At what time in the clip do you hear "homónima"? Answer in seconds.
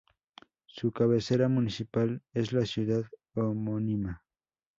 3.35-4.23